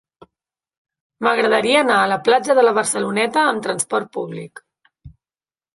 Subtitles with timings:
[1.27, 4.65] M'agradaria anar a la platja de la Barceloneta amb trasport públic.